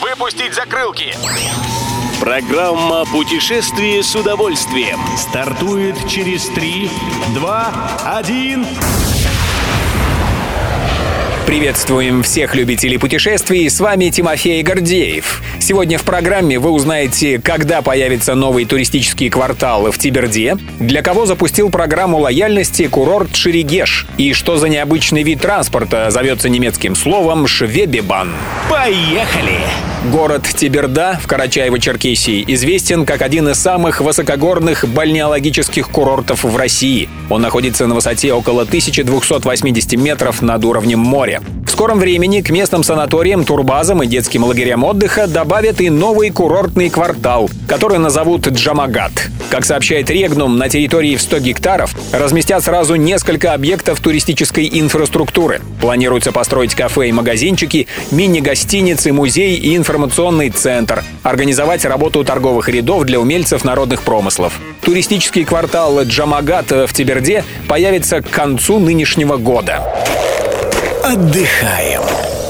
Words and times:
Выпустить 0.00 0.54
закрылки! 0.54 1.14
Программа 2.20 3.04
«Путешествие 3.06 4.02
с 4.02 4.14
удовольствием» 4.14 5.00
стартует 5.16 6.08
через 6.08 6.46
3, 6.48 6.90
2, 7.34 7.90
1... 8.16 8.66
Приветствуем 11.50 12.22
всех 12.22 12.54
любителей 12.54 12.96
путешествий, 12.96 13.68
с 13.68 13.80
вами 13.80 14.08
Тимофей 14.10 14.62
Гордеев. 14.62 15.42
Сегодня 15.58 15.98
в 15.98 16.04
программе 16.04 16.60
вы 16.60 16.70
узнаете, 16.70 17.40
когда 17.40 17.82
появится 17.82 18.36
новый 18.36 18.66
туристический 18.66 19.30
квартал 19.30 19.90
в 19.90 19.98
Тиберде, 19.98 20.58
для 20.78 21.02
кого 21.02 21.26
запустил 21.26 21.68
программу 21.68 22.18
лояльности 22.18 22.86
курорт 22.86 23.34
Шерегеш 23.34 24.06
и 24.16 24.32
что 24.32 24.58
за 24.58 24.68
необычный 24.68 25.24
вид 25.24 25.40
транспорта 25.40 26.12
зовется 26.12 26.48
немецким 26.48 26.94
словом 26.94 27.48
«швебебан». 27.48 28.30
Поехали! 28.70 29.58
Город 30.04 30.48
Тиберда 30.56 31.20
в 31.22 31.26
Карачаево-Черкесии 31.26 32.44
известен 32.54 33.04
как 33.04 33.20
один 33.20 33.50
из 33.50 33.58
самых 33.58 34.00
высокогорных 34.00 34.88
бальнеологических 34.88 35.90
курортов 35.90 36.44
в 36.44 36.56
России. 36.56 37.10
Он 37.28 37.42
находится 37.42 37.86
на 37.86 37.94
высоте 37.94 38.32
около 38.32 38.62
1280 38.62 39.92
метров 39.98 40.40
над 40.40 40.64
уровнем 40.64 41.00
моря. 41.00 41.39
В 41.66 41.72
скором 41.72 41.98
времени 41.98 42.40
к 42.40 42.50
местным 42.50 42.82
санаториям, 42.82 43.44
турбазам 43.44 44.02
и 44.02 44.06
детским 44.06 44.44
лагерям 44.44 44.84
отдыха 44.84 45.26
добавят 45.26 45.80
и 45.80 45.88
новый 45.88 46.30
курортный 46.30 46.90
квартал, 46.90 47.48
который 47.68 47.98
назовут 47.98 48.48
Джамагат. 48.48 49.12
Как 49.50 49.64
сообщает 49.64 50.10
Регнум, 50.10 50.58
на 50.58 50.68
территории 50.68 51.16
в 51.16 51.22
100 51.22 51.38
гектаров 51.38 51.94
разместят 52.12 52.64
сразу 52.64 52.96
несколько 52.96 53.54
объектов 53.54 54.00
туристической 54.00 54.68
инфраструктуры. 54.72 55.60
Планируется 55.80 56.32
построить 56.32 56.74
кафе 56.74 57.08
и 57.08 57.12
магазинчики, 57.12 57.86
мини-гостиницы, 58.10 59.12
музей 59.12 59.56
и 59.56 59.76
информационный 59.76 60.50
центр, 60.50 61.02
организовать 61.22 61.84
работу 61.84 62.24
торговых 62.24 62.68
рядов 62.68 63.04
для 63.04 63.18
умельцев 63.20 63.64
народных 63.64 64.02
промыслов. 64.02 64.52
Туристический 64.82 65.44
квартал 65.44 66.02
Джамагат 66.02 66.70
в 66.70 66.92
Тиберде 66.92 67.44
появится 67.68 68.22
к 68.22 68.28
концу 68.28 68.78
нынешнего 68.78 69.36
года. 69.36 69.84
Отдыхаем. 71.02 72.02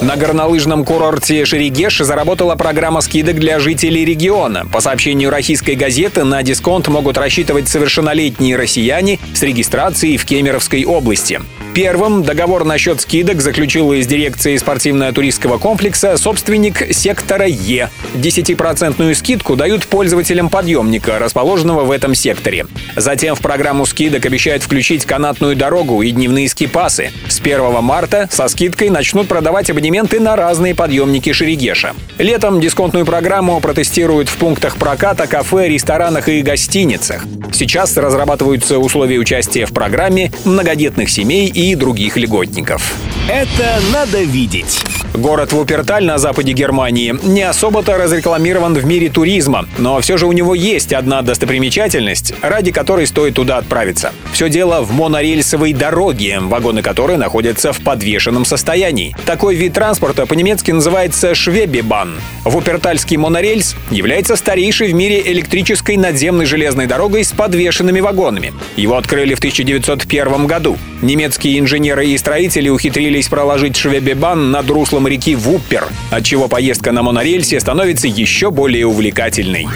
На 0.02 0.16
горнолыжном 0.16 0.84
курорте 0.84 1.44
Шерегеш 1.44 1.98
заработала 1.98 2.56
программа 2.56 3.00
скидок 3.00 3.38
для 3.38 3.60
жителей 3.60 4.04
региона. 4.04 4.66
По 4.72 4.80
сообщению 4.80 5.30
российской 5.30 5.76
газеты, 5.76 6.24
на 6.24 6.42
дисконт 6.42 6.88
могут 6.88 7.16
рассчитывать 7.16 7.68
совершеннолетние 7.68 8.56
россияне 8.56 9.18
с 9.34 9.42
регистрацией 9.42 10.16
в 10.16 10.24
Кемеровской 10.24 10.84
области. 10.84 11.40
Первым 11.74 12.24
договор 12.24 12.64
насчет 12.64 13.00
скидок 13.00 13.40
заключил 13.40 13.92
из 13.92 14.04
дирекции 14.08 14.56
спортивно-туристского 14.56 15.58
комплекса 15.58 16.16
собственник 16.16 16.92
сектора 16.92 17.46
Е. 17.46 17.90
10% 18.14 19.14
скидку 19.14 19.54
дают 19.54 19.86
пользователям 19.86 20.48
подъемника, 20.48 21.20
расположенного 21.20 21.84
в 21.84 21.92
этом 21.92 22.16
секторе. 22.16 22.66
Затем 22.96 23.36
в 23.36 23.40
программу 23.40 23.86
скидок 23.86 24.26
обещают 24.26 24.64
включить 24.64 25.04
канатную 25.04 25.54
дорогу 25.54 26.02
и 26.02 26.10
дневные 26.10 26.48
скипасы. 26.48 27.12
С 27.28 27.38
1 27.38 27.72
марта 27.82 28.28
со 28.32 28.48
скидкой 28.48 28.90
начнут 28.90 29.28
продавать 29.28 29.70
абонементы 29.70 30.18
на 30.18 30.34
разные 30.34 30.74
подъемники 30.74 31.32
Шерегеша. 31.32 31.94
Летом 32.18 32.60
дисконтную 32.60 33.06
программу 33.06 33.60
протестируют 33.60 34.28
в 34.28 34.36
пунктах 34.38 34.76
проката, 34.76 35.28
кафе, 35.28 35.68
ресторанах 35.68 36.28
и 36.28 36.42
гостиницах. 36.42 37.24
Сейчас 37.52 37.96
разрабатываются 37.96 38.78
условия 38.78 39.18
участия 39.18 39.66
в 39.66 39.72
программе 39.72 40.32
многодетных 40.44 41.10
семей 41.10 41.48
и 41.48 41.59
других 41.74 42.16
льготников. 42.16 42.94
Это 43.28 43.80
надо 43.92 44.22
видеть. 44.22 44.82
Город 45.14 45.52
Вуперталь 45.52 46.04
на 46.04 46.18
западе 46.18 46.52
Германии 46.52 47.14
не 47.24 47.42
особо-то 47.42 47.98
разрекламирован 47.98 48.74
в 48.74 48.84
мире 48.84 49.08
туризма, 49.08 49.66
но 49.76 50.00
все 50.00 50.16
же 50.16 50.26
у 50.26 50.32
него 50.32 50.54
есть 50.54 50.92
одна 50.92 51.22
достопримечательность, 51.22 52.32
ради 52.42 52.70
которой 52.70 53.08
стоит 53.08 53.34
туда 53.34 53.58
отправиться. 53.58 54.12
Все 54.32 54.48
дело 54.48 54.82
в 54.82 54.92
монорельсовой 54.92 55.72
дороге, 55.72 56.38
вагоны 56.40 56.82
которой 56.82 57.16
находятся 57.16 57.72
в 57.72 57.80
подвешенном 57.80 58.44
состоянии. 58.44 59.16
Такой 59.26 59.56
вид 59.56 59.74
транспорта 59.74 60.26
по-немецки 60.26 60.70
называется 60.70 61.34
швебебан. 61.34 62.14
Вупертальский 62.44 63.16
монорельс 63.16 63.74
является 63.90 64.36
старейшей 64.36 64.92
в 64.92 64.94
мире 64.94 65.20
электрической 65.26 65.96
надземной 65.96 66.46
железной 66.46 66.86
дорогой 66.86 67.24
с 67.24 67.32
подвешенными 67.32 68.00
вагонами. 68.00 68.54
Его 68.76 68.96
открыли 68.96 69.34
в 69.34 69.38
1901 69.38 70.46
году. 70.46 70.78
Немецкие 71.02 71.58
инженеры 71.58 72.06
и 72.06 72.16
строители 72.16 72.68
ухитрились 72.68 73.28
проложить 73.28 73.76
швебебан 73.76 74.50
над 74.50 74.70
руслом 75.00 75.08
реки 75.08 75.34
Вуппер, 75.34 75.88
отчего 76.10 76.48
поездка 76.48 76.92
на 76.92 77.02
монорельсе 77.02 77.58
становится 77.60 78.06
еще 78.06 78.50
более 78.50 78.86
увлекательной. 78.86 79.68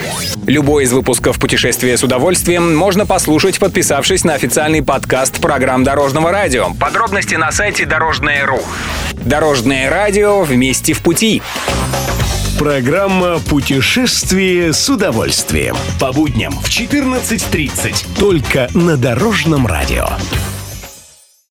Любой 0.46 0.84
из 0.84 0.92
выпусков 0.92 1.38
«Путешествия 1.38 1.96
с 1.96 2.02
удовольствием» 2.02 2.76
можно 2.76 3.06
послушать, 3.06 3.58
подписавшись 3.58 4.24
на 4.24 4.34
официальный 4.34 4.82
подкаст 4.82 5.40
программ 5.40 5.84
Дорожного 5.84 6.30
радио. 6.30 6.74
Подробности 6.78 7.36
на 7.36 7.50
сайте 7.52 7.86
Дорожное.ру. 7.86 8.60
Дорожное 9.24 9.90
радио 9.90 10.42
вместе 10.42 10.92
в 10.92 11.00
пути. 11.00 11.42
Программа 12.58 13.38
«Путешествие 13.41 14.72
с 14.72 14.88
удовольствием». 14.88 15.76
По 15.98 16.12
будням 16.12 16.52
в 16.52 16.68
14.30. 16.68 18.18
Только 18.18 18.68
на 18.74 18.96
Дорожном 18.96 19.66
радио. 19.66 20.08